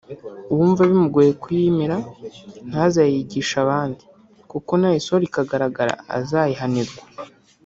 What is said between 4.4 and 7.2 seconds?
kuko nayisohora ikagaragara azayihanirwa